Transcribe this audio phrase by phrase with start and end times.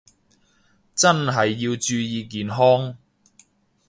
[0.95, 2.97] 真係要注意健康